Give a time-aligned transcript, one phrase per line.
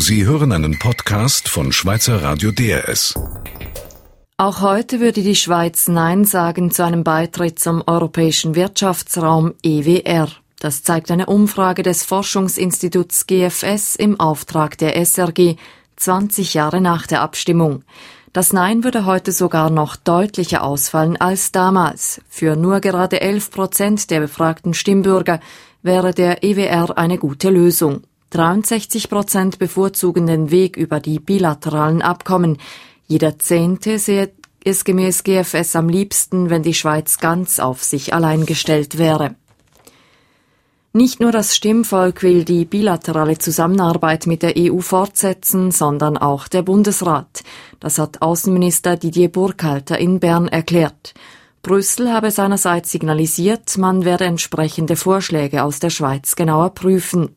[0.00, 3.14] Sie hören einen Podcast von Schweizer Radio DRS.
[4.36, 10.28] Auch heute würde die Schweiz Nein sagen zu einem Beitritt zum Europäischen Wirtschaftsraum EWR.
[10.60, 15.56] Das zeigt eine Umfrage des Forschungsinstituts GFS im Auftrag der SRG
[15.96, 17.82] 20 Jahre nach der Abstimmung.
[18.32, 22.20] Das Nein würde heute sogar noch deutlicher ausfallen als damals.
[22.28, 25.40] Für nur gerade 11 Prozent der befragten Stimmbürger
[25.82, 28.04] wäre der EWR eine gute Lösung.
[28.30, 32.58] 63 Prozent bevorzugen den Weg über die bilateralen Abkommen.
[33.06, 34.30] Jeder Zehnte sehe
[34.64, 39.34] es gemäß GFS am liebsten, wenn die Schweiz ganz auf sich allein gestellt wäre.
[40.92, 46.62] Nicht nur das Stimmvolk will die bilaterale Zusammenarbeit mit der EU fortsetzen, sondern auch der
[46.62, 47.44] Bundesrat.
[47.78, 51.14] Das hat Außenminister Didier Burkhalter in Bern erklärt.
[51.62, 57.36] Brüssel habe seinerseits signalisiert, man werde entsprechende Vorschläge aus der Schweiz genauer prüfen.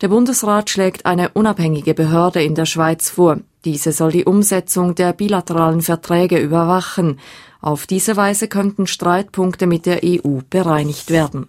[0.00, 3.38] Der Bundesrat schlägt eine unabhängige Behörde in der Schweiz vor.
[3.64, 7.20] Diese soll die Umsetzung der bilateralen Verträge überwachen.
[7.60, 11.48] Auf diese Weise könnten Streitpunkte mit der EU bereinigt werden.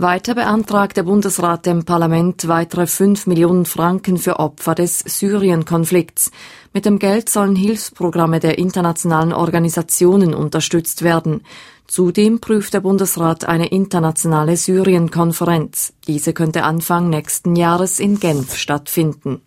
[0.00, 6.30] Weiter beantragt der Bundesrat dem Parlament weitere 5 Millionen Franken für Opfer des Syrien-Konflikts.
[6.72, 11.42] Mit dem Geld sollen Hilfsprogramme der internationalen Organisationen unterstützt werden.
[11.88, 15.94] Zudem prüft der Bundesrat eine internationale Syrien-Konferenz.
[16.06, 19.40] Diese könnte Anfang nächsten Jahres in Genf stattfinden.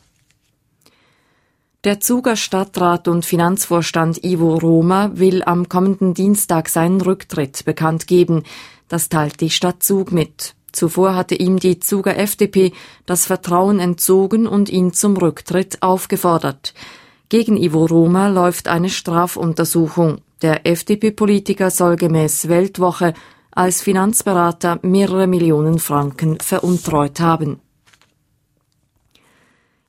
[1.83, 8.43] Der Zuger Stadtrat und Finanzvorstand Ivo Roma will am kommenden Dienstag seinen Rücktritt bekannt geben.
[8.87, 10.55] Das teilt die Stadt Zug mit.
[10.71, 12.73] Zuvor hatte ihm die Zuger FDP
[13.05, 16.73] das Vertrauen entzogen und ihn zum Rücktritt aufgefordert.
[17.29, 20.21] Gegen Ivo Roma läuft eine Strafuntersuchung.
[20.41, 23.13] Der FDP-Politiker soll gemäß Weltwoche
[23.51, 27.59] als Finanzberater mehrere Millionen Franken veruntreut haben.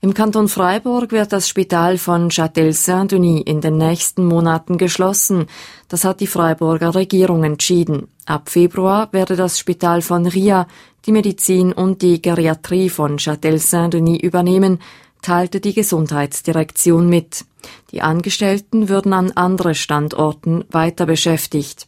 [0.05, 5.47] Im Kanton Freiburg wird das Spital von Châtel-Saint-Denis in den nächsten Monaten geschlossen.
[5.89, 8.09] Das hat die Freiburger Regierung entschieden.
[8.27, 10.67] Ab Februar werde das Spital von RIA
[11.07, 14.81] die Medizin und die Geriatrie von Châtel-Saint-Denis übernehmen,
[15.23, 17.45] teilte die Gesundheitsdirektion mit.
[17.91, 21.87] Die Angestellten würden an andere Standorten weiter beschäftigt.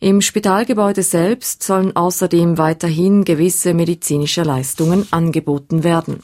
[0.00, 6.20] Im Spitalgebäude selbst sollen außerdem weiterhin gewisse medizinische Leistungen angeboten werden.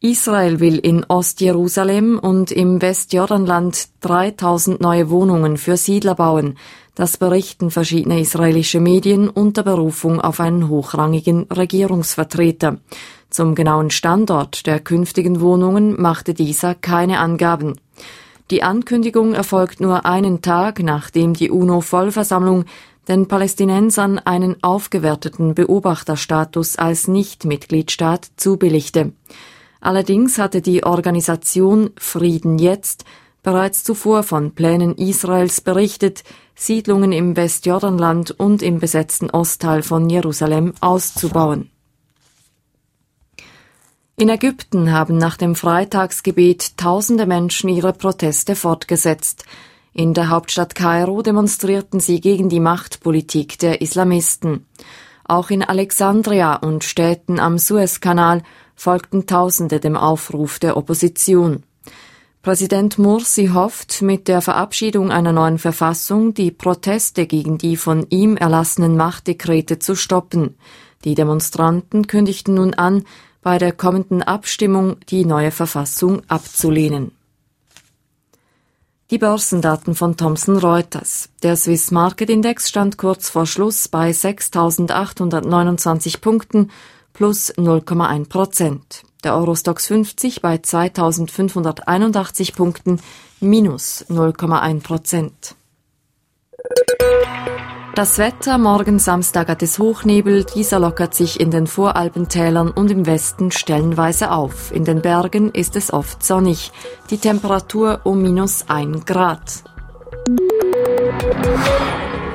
[0.00, 6.58] Israel will in Ostjerusalem und im Westjordanland 3000 neue Wohnungen für Siedler bauen.
[6.94, 12.80] Das berichten verschiedene israelische Medien unter Berufung auf einen hochrangigen Regierungsvertreter.
[13.34, 17.74] Zum genauen Standort der künftigen Wohnungen machte dieser keine Angaben.
[18.52, 22.64] Die Ankündigung erfolgt nur einen Tag, nachdem die UNO-Vollversammlung
[23.08, 29.14] den Palästinensern einen aufgewerteten Beobachterstatus als Nichtmitgliedstaat zubilligte.
[29.80, 33.04] Allerdings hatte die Organisation Frieden jetzt
[33.42, 36.22] bereits zuvor von Plänen Israels berichtet,
[36.54, 41.73] Siedlungen im Westjordanland und im besetzten Ostteil von Jerusalem auszubauen.
[44.16, 49.44] In Ägypten haben nach dem Freitagsgebet tausende Menschen ihre Proteste fortgesetzt.
[49.92, 54.66] In der Hauptstadt Kairo demonstrierten sie gegen die Machtpolitik der Islamisten.
[55.24, 58.44] Auch in Alexandria und Städten am Suezkanal
[58.76, 61.64] folgten Tausende dem Aufruf der Opposition.
[62.42, 68.36] Präsident Mursi hofft, mit der Verabschiedung einer neuen Verfassung die Proteste gegen die von ihm
[68.36, 70.54] erlassenen Machtdekrete zu stoppen.
[71.04, 73.04] Die Demonstranten kündigten nun an,
[73.44, 77.12] bei der kommenden Abstimmung die neue Verfassung abzulehnen.
[79.10, 81.28] Die Börsendaten von Thomson Reuters.
[81.42, 86.70] Der Swiss Market Index stand kurz vor Schluss bei 6.829 Punkten
[87.12, 89.02] plus 0,1 Prozent.
[89.22, 92.98] Der Eurostox 50 bei 2581 Punkten
[93.40, 95.54] minus 0,1 Prozent.
[97.94, 103.06] Das Wetter morgen Samstag hat es Hochnebel, dieser lockert sich in den Voralpentälern und im
[103.06, 104.72] Westen stellenweise auf.
[104.72, 106.72] In den Bergen ist es oft sonnig.
[107.10, 109.62] Die Temperatur um minus 1 Grad.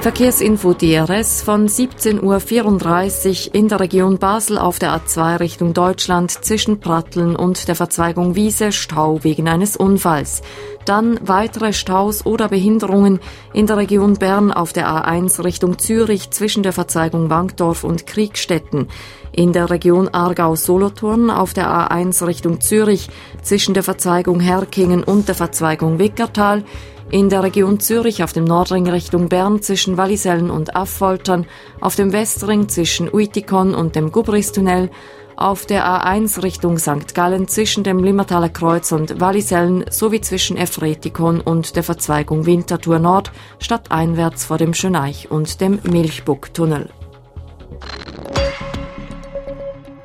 [0.02, 6.80] Verkehrsinfo DRS von 17.34 Uhr in der Region Basel auf der A2 Richtung Deutschland zwischen
[6.80, 10.42] Pratteln und der Verzweigung Wiese Stau wegen eines Unfalls.
[10.86, 13.20] Dann weitere Staus oder Behinderungen
[13.54, 18.88] in der Region Bern auf der A1 Richtung Zürich zwischen der Verzweigung Wankdorf und Kriegstetten.
[19.34, 23.10] In der Region Aargau-Solothurn auf der A1 Richtung Zürich
[23.42, 26.64] zwischen der Verzweigung Herkingen und der Verzweigung Wickertal
[27.12, 31.48] In der Region Zürich auf dem Nordring Richtung Bern zwischen Wallisellen und Affoltern,
[31.82, 34.92] auf dem Westring zwischen Uitikon und dem Gubristunnel,
[35.36, 37.16] auf der A1 Richtung St.
[37.16, 43.32] Gallen zwischen dem Limmertaler Kreuz und Wallisellen sowie zwischen Efretikon und der Verzweigung Winterthur Nord
[43.58, 46.90] stadteinwärts vor dem Schöneich und dem Milchbucktunnel.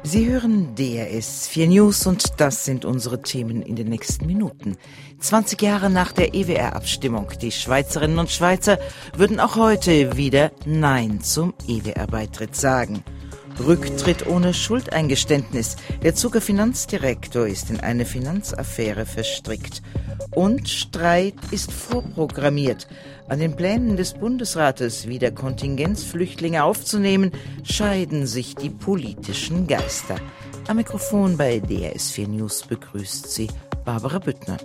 [0.06, 4.76] Sie hören DRS 4 News und das sind unsere Themen in den nächsten Minuten.
[5.18, 7.28] 20 Jahre nach der EWR-Abstimmung.
[7.40, 8.78] Die Schweizerinnen und Schweizer
[9.16, 13.02] würden auch heute wieder Nein zum EWR-Beitritt sagen.
[13.58, 15.76] Rücktritt ohne Schuldeingeständnis.
[16.02, 19.80] Der Zuger Finanzdirektor ist in eine Finanzaffäre verstrickt.
[20.32, 22.88] Und Streit ist vorprogrammiert.
[23.26, 27.32] An den Plänen des Bundesrates, wieder Kontingenzflüchtlinge aufzunehmen,
[27.62, 30.16] scheiden sich die politischen Geister.
[30.68, 33.48] Am Mikrofon bei DRS4 News begrüßt sie
[33.86, 34.58] Barbara Büttner.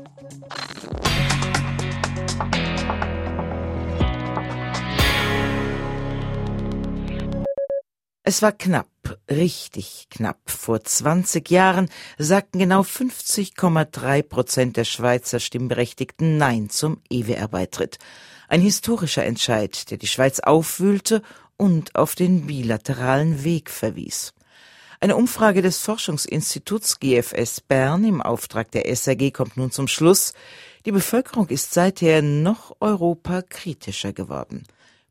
[8.23, 8.89] Es war knapp,
[9.31, 10.37] richtig knapp.
[10.45, 17.97] Vor 20 Jahren sagten genau 50,3 Prozent der Schweizer Stimmberechtigten Nein zum EWR-Beitritt.
[18.49, 21.21] Ein historischer Entscheid, der die Schweiz aufwühlte
[21.55, 24.33] und auf den bilateralen Weg verwies.
[24.99, 30.33] Eine Umfrage des Forschungsinstituts GFS Bern im Auftrag der SAG kommt nun zum Schluss.
[30.87, 34.63] Die Bevölkerung ist seither noch europakritischer geworden.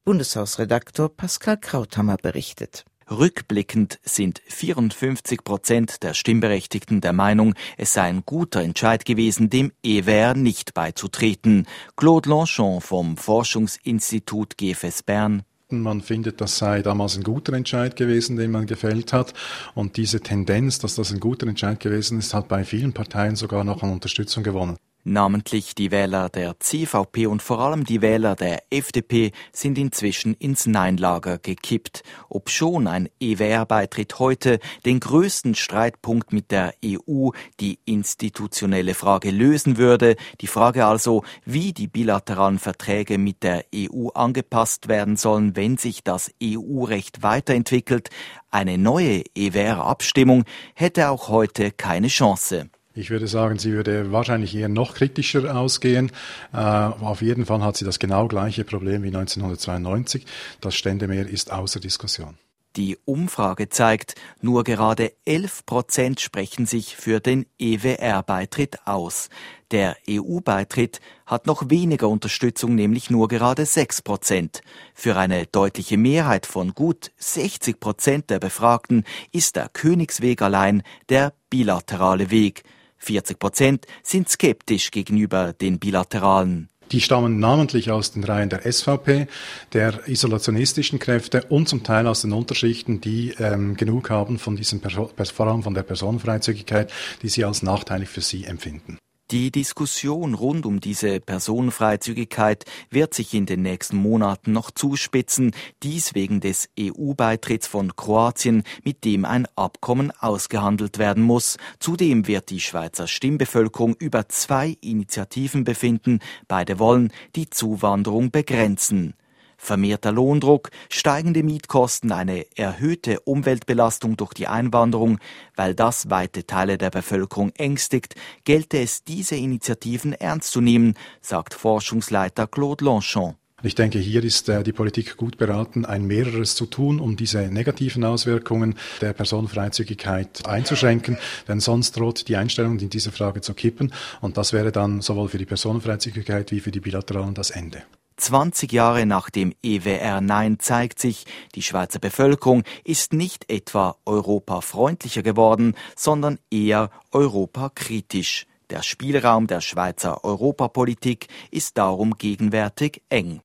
[0.04, 2.86] Bundeshausredaktor Pascal Krauthammer berichtet.
[3.10, 9.72] Rückblickend sind 54 Prozent der Stimmberechtigten der Meinung, es sei ein guter Entscheid gewesen, dem
[9.82, 11.66] EWR nicht beizutreten.
[11.96, 18.36] Claude Lanchon vom Forschungsinstitut GFS Bern man findet, das sei damals ein guter Entscheid gewesen,
[18.36, 19.34] den man gefällt hat.
[19.74, 23.64] Und diese Tendenz, dass das ein guter Entscheid gewesen ist, hat bei vielen Parteien sogar
[23.64, 24.78] noch an Unterstützung gewonnen.
[25.08, 30.66] Namentlich die Wähler der CVP und vor allem die Wähler der FDP sind inzwischen ins
[30.66, 39.30] Nein-Lager gekippt, obschon ein EWR-Beitritt heute den größten Streitpunkt mit der EU, die institutionelle Frage
[39.30, 45.56] lösen würde, die Frage also, wie die bilateralen Verträge mit der EU angepasst werden sollen,
[45.56, 48.10] wenn sich das EU-Recht weiterentwickelt,
[48.50, 50.44] eine neue EWR-Abstimmung
[50.74, 52.68] hätte auch heute keine Chance.
[52.98, 56.10] Ich würde sagen, sie würde wahrscheinlich eher noch kritischer ausgehen.
[56.52, 60.26] Äh, auf jeden Fall hat sie das genau gleiche Problem wie 1992.
[60.60, 62.34] Das Ständemeer ist außer Diskussion.
[62.74, 69.28] Die Umfrage zeigt, nur gerade 11 Prozent sprechen sich für den EWR-Beitritt aus.
[69.70, 74.60] Der EU-Beitritt hat noch weniger Unterstützung, nämlich nur gerade 6 Prozent.
[74.92, 81.32] Für eine deutliche Mehrheit von gut 60 Prozent der Befragten ist der Königsweg allein der
[81.48, 82.64] bilaterale Weg.
[82.98, 86.68] 40 Prozent sind skeptisch gegenüber den bilateralen.
[86.92, 89.26] Die stammen namentlich aus den Reihen der SVP,
[89.72, 94.80] der isolationistischen Kräfte und zum Teil aus den Unterschichten, die ähm, genug haben von diesem,
[94.80, 96.90] vor allem von der Personenfreizügigkeit,
[97.22, 98.98] die sie als nachteilig für sie empfinden.
[99.30, 106.14] Die Diskussion rund um diese Personenfreizügigkeit wird sich in den nächsten Monaten noch zuspitzen, dies
[106.14, 111.58] wegen des EU-Beitritts von Kroatien, mit dem ein Abkommen ausgehandelt werden muss.
[111.78, 116.20] Zudem wird die Schweizer Stimmbevölkerung über zwei Initiativen befinden.
[116.46, 119.12] Beide wollen die Zuwanderung begrenzen.
[119.58, 125.18] Vermehrter Lohndruck, steigende Mietkosten, eine erhöhte Umweltbelastung durch die Einwanderung,
[125.56, 131.52] weil das weite Teile der Bevölkerung ängstigt, gelte es, diese Initiativen ernst zu nehmen, sagt
[131.52, 133.34] Forschungsleiter Claude Lanchon.
[133.60, 137.40] Ich denke, hier ist äh, die Politik gut beraten, ein mehreres zu tun, um diese
[137.48, 141.18] negativen Auswirkungen der Personenfreizügigkeit einzuschränken,
[141.48, 145.28] denn sonst droht die Einstellung in dieser Frage zu kippen und das wäre dann sowohl
[145.28, 147.82] für die Personenfreizügigkeit wie für die Bilateralen das Ende.
[148.18, 155.22] 20 Jahre nach dem EWR Nein zeigt sich, die Schweizer Bevölkerung ist nicht etwa europafreundlicher
[155.22, 158.46] geworden, sondern eher europakritisch.
[158.70, 163.40] Der Spielraum der Schweizer Europapolitik ist darum gegenwärtig eng.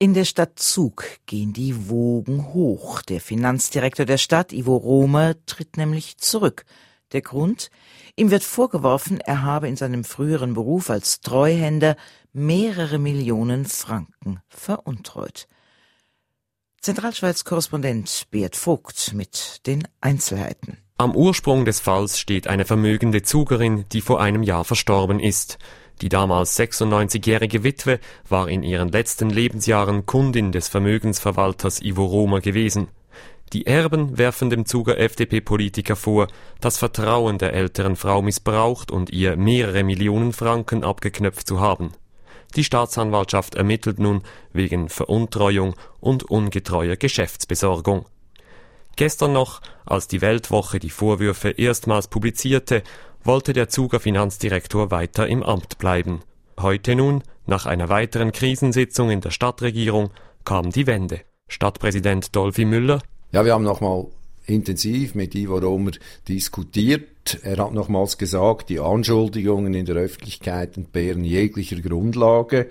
[0.00, 3.00] In der Stadt Zug gehen die Wogen hoch.
[3.02, 6.64] Der Finanzdirektor der Stadt, Ivo Romer, tritt nämlich zurück.
[7.14, 7.70] Der Grund?
[8.16, 11.96] Ihm wird vorgeworfen, er habe in seinem früheren Beruf als Treuhänder
[12.32, 15.46] mehrere Millionen Franken veruntreut.
[16.82, 20.78] Zentralschweiz-Korrespondent Beat Vogt mit den Einzelheiten.
[20.98, 25.58] Am Ursprung des Falls steht eine vermögende Zugerin, die vor einem Jahr verstorben ist.
[26.00, 32.88] Die damals 96-jährige Witwe war in ihren letzten Lebensjahren Kundin des Vermögensverwalters Ivo Romer gewesen.
[33.52, 36.28] Die Erben werfen dem Zuger FDP-Politiker vor,
[36.60, 41.92] das Vertrauen der älteren Frau missbraucht und ihr mehrere Millionen Franken abgeknöpft zu haben.
[42.56, 44.22] Die Staatsanwaltschaft ermittelt nun
[44.52, 48.06] wegen Veruntreuung und ungetreuer Geschäftsbesorgung.
[48.96, 52.82] Gestern noch, als die Weltwoche die Vorwürfe erstmals publizierte,
[53.24, 56.20] wollte der Zuger Finanzdirektor weiter im Amt bleiben.
[56.60, 60.10] Heute nun, nach einer weiteren Krisensitzung in der Stadtregierung,
[60.44, 61.20] kam die Wende.
[61.48, 63.00] Stadtpräsident Dolphy Müller
[63.34, 64.06] ja, wir haben nochmal
[64.46, 65.90] intensiv mit Ivo Romer
[66.28, 67.40] diskutiert.
[67.42, 72.68] Er hat nochmals gesagt, die Anschuldigungen in der Öffentlichkeit entbehren jeglicher Grundlage.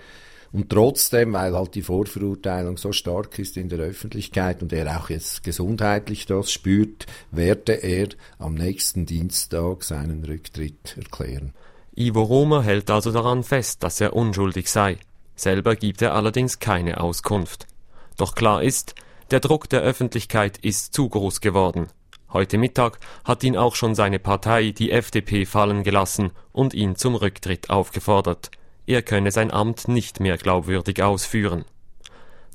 [0.53, 5.09] Und trotzdem, weil halt die Vorverurteilung so stark ist in der Öffentlichkeit und er auch
[5.09, 8.07] jetzt gesundheitlich das spürt, werde er
[8.39, 11.51] am nächsten Dienstag seinen Rücktritt erklären.
[11.93, 14.95] Ivo Romer hält also daran fest, dass er unschuldig sei.
[15.35, 17.67] Selber gibt er allerdings keine Auskunft.
[18.15, 18.95] Doch klar ist,
[19.33, 21.87] der Druck der Öffentlichkeit ist zu groß geworden.
[22.31, 27.15] Heute Mittag hat ihn auch schon seine Partei, die FDP, fallen gelassen und ihn zum
[27.15, 28.51] Rücktritt aufgefordert.
[28.85, 31.65] Er könne sein Amt nicht mehr glaubwürdig ausführen.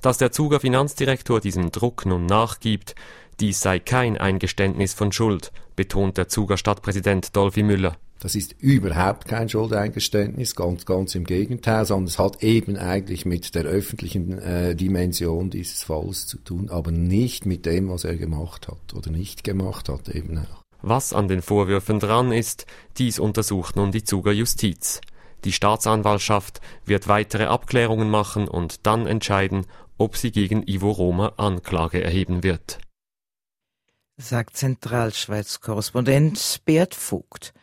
[0.02, 2.94] Dass der Zuger Finanzdirektor diesem Druck nun nachgibt,
[3.40, 7.96] dies sei kein Eingeständnis von Schuld, betont der Zuger Stadtpräsident Dolphy Müller.
[8.20, 13.54] Das ist überhaupt kein Schuldeingeständnis, ganz, ganz im Gegenteil, sondern es hat eben eigentlich mit
[13.54, 18.66] der öffentlichen äh, Dimension dieses Falls zu tun, aber nicht mit dem, was er gemacht
[18.66, 20.62] hat oder nicht gemacht hat eben auch.
[20.82, 22.66] Was an den Vorwürfen dran ist,
[22.98, 25.00] dies untersucht nun die Zuger Justiz.
[25.44, 32.02] Die Staatsanwaltschaft wird weitere Abklärungen machen und dann entscheiden, ob sie gegen Ivo Roma Anklage
[32.02, 32.80] erheben wird.
[34.16, 37.54] Sagt Zentralschweiz-Korrespondent Bert Vogt.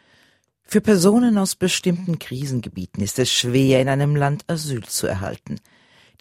[0.67, 5.59] Für Personen aus bestimmten Krisengebieten ist es schwer, in einem Land Asyl zu erhalten.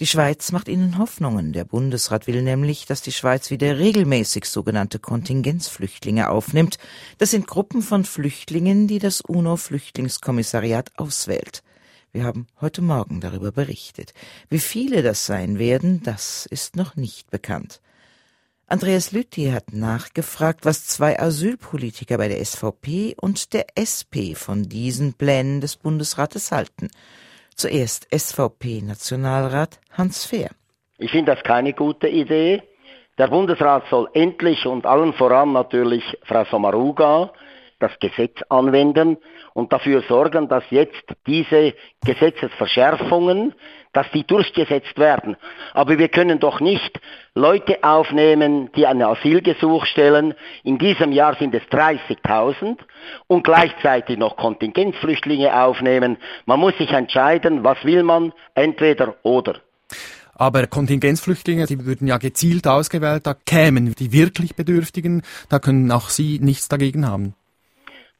[0.00, 1.52] Die Schweiz macht ihnen Hoffnungen.
[1.52, 6.78] Der Bundesrat will nämlich, dass die Schweiz wieder regelmäßig sogenannte Kontingenzflüchtlinge aufnimmt.
[7.18, 11.62] Das sind Gruppen von Flüchtlingen, die das UNO-Flüchtlingskommissariat auswählt.
[12.12, 14.14] Wir haben heute Morgen darüber berichtet.
[14.50, 17.80] Wie viele das sein werden, das ist noch nicht bekannt.
[18.66, 25.12] Andreas Lütti hat nachgefragt, was zwei Asylpolitiker bei der SVP und der SP von diesen
[25.12, 26.88] Plänen des Bundesrates halten.
[27.54, 30.50] Zuerst SVP-Nationalrat Hans Fehr.
[30.96, 32.62] Ich finde das keine gute Idee.
[33.18, 37.32] Der Bundesrat soll endlich und allen voran natürlich Frau Sommaruga
[37.84, 39.18] das Gesetz anwenden
[39.52, 41.74] und dafür sorgen, dass jetzt diese
[42.04, 43.54] Gesetzesverschärfungen,
[43.92, 45.36] dass die durchgesetzt werden.
[45.74, 46.98] Aber wir können doch nicht
[47.34, 50.34] Leute aufnehmen, die ein Asylgesuch stellen.
[50.62, 52.78] In diesem Jahr sind es 30.000
[53.26, 56.16] und gleichzeitig noch Kontingenzflüchtlinge aufnehmen.
[56.46, 59.60] Man muss sich entscheiden, was will man, entweder oder.
[60.34, 66.08] Aber Kontingenzflüchtlinge, die würden ja gezielt ausgewählt, da kämen die wirklich Bedürftigen, da können auch
[66.08, 67.34] Sie nichts dagegen haben.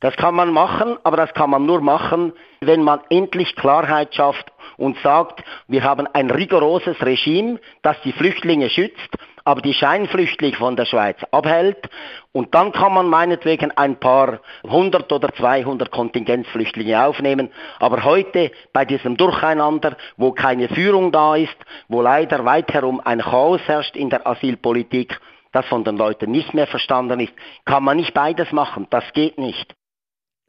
[0.04, 4.52] Das kann man machen, aber das kann man nur machen, wenn man endlich Klarheit schafft
[4.76, 10.76] und sagt, wir haben ein rigoroses Regime, das die Flüchtlinge schützt, aber die Scheinflüchtlinge von
[10.76, 11.88] der Schweiz abhält.
[12.32, 17.50] Und dann kann man meinetwegen ein paar hundert oder zweihundert Kontingenzflüchtlinge aufnehmen.
[17.80, 21.56] Aber heute bei diesem Durcheinander, wo keine Führung da ist,
[21.88, 25.18] wo leider weit herum ein Chaos herrscht in der Asylpolitik,
[25.52, 27.32] das von den Leuten nicht mehr verstanden ist,
[27.64, 28.86] kann man nicht beides machen.
[28.90, 29.74] Das geht nicht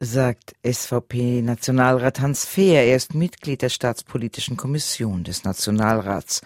[0.00, 2.84] sagt SVP-Nationalrat Hans Fehr.
[2.84, 6.42] Er ist Mitglied der Staatspolitischen Kommission des Nationalrats.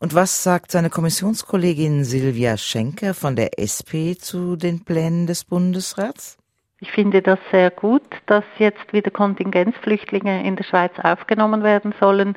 [0.00, 6.38] Und was sagt seine Kommissionskollegin Silvia Schenker von der SP zu den Plänen des Bundesrats?
[6.78, 12.36] Ich finde das sehr gut, dass jetzt wieder Kontingenzflüchtlinge in der Schweiz aufgenommen werden sollen.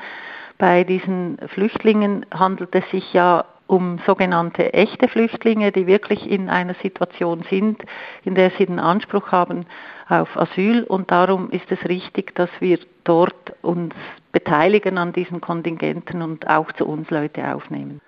[0.58, 6.74] Bei diesen Flüchtlingen handelt es sich ja um sogenannte echte Flüchtlinge, die wirklich in einer
[6.82, 7.80] Situation sind,
[8.26, 9.68] in der sie den Anspruch haben
[10.08, 10.84] auf Asyl.
[10.84, 13.94] Und darum ist es richtig, dass wir dort uns
[14.32, 18.02] beteiligen an diesen Kontingenten und auch zu uns Leute aufnehmen.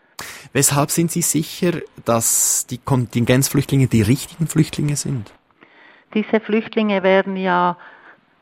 [0.52, 1.74] Weshalb sind Sie sicher,
[2.06, 5.32] dass die Kontingenzflüchtlinge die richtigen Flüchtlinge sind?
[6.16, 7.78] Diese Flüchtlinge werden ja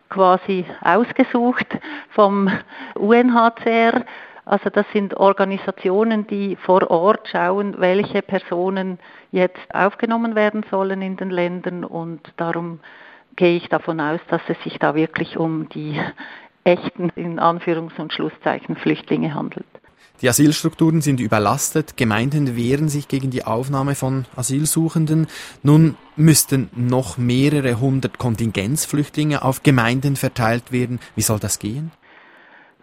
[0.09, 1.67] quasi ausgesucht
[2.11, 2.49] vom
[2.95, 4.05] UNHCR
[4.49, 8.97] also das sind Organisationen, die vor Ort schauen, welche Personen
[9.31, 12.79] jetzt aufgenommen werden sollen in den Ländern und darum
[13.35, 16.01] gehe ich davon aus, dass es sich da wirklich um die
[16.63, 19.67] echten, in Anführungs- und Schlusszeichen, Flüchtlinge handelt.
[20.23, 25.27] Die Asylstrukturen sind überlastet, Gemeinden wehren sich gegen die Aufnahme von Asylsuchenden.
[25.61, 30.99] Nun müssten noch mehrere hundert Kontingenzflüchtlinge auf Gemeinden verteilt werden.
[31.15, 31.91] Wie soll das gehen?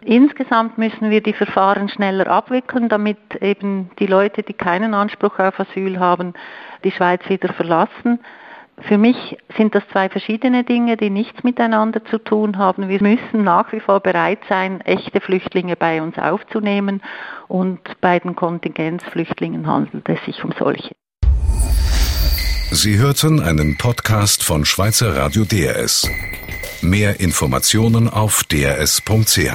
[0.01, 5.59] Insgesamt müssen wir die Verfahren schneller abwickeln, damit eben die Leute, die keinen Anspruch auf
[5.59, 6.33] Asyl haben,
[6.83, 8.19] die Schweiz wieder verlassen.
[8.79, 12.89] Für mich sind das zwei verschiedene Dinge, die nichts miteinander zu tun haben.
[12.89, 17.01] Wir müssen nach wie vor bereit sein, echte Flüchtlinge bei uns aufzunehmen
[17.47, 20.93] und bei den Kontingenzflüchtlingen handelt es sich um solche.
[22.69, 26.07] Sie hörten einen Podcast von Schweizer Radio DRS.
[26.81, 29.51] Mehr Informationen auf drs.ch.